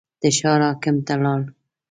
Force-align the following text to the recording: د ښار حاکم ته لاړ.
د 0.21 0.23
ښار 0.37 0.59
حاکم 0.67 0.97
ته 1.05 1.13
لاړ. 1.23 1.41